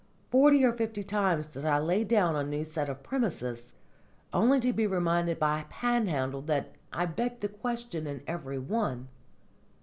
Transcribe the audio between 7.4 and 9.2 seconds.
the question in every one.